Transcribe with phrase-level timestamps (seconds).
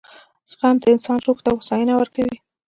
[0.51, 2.37] •زغم د انسان روح ته هوساینه ورکوي.